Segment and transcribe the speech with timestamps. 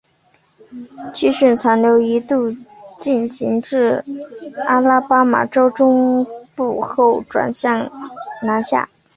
[1.13, 2.51] 气旋残留一度
[2.97, 4.03] 行进至
[4.67, 7.91] 阿拉巴马州中部后转向
[8.41, 8.89] 南下。